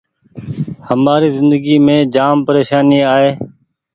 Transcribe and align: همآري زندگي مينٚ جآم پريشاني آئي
همآري 0.87 1.29
زندگي 1.37 1.75
مينٚ 1.85 2.09
جآم 2.15 2.37
پريشاني 2.47 2.99
آئي 3.15 3.29